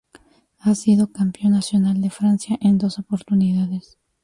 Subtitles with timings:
[0.61, 3.99] Ha sido campeón nacional de Francia en dos oportunidades.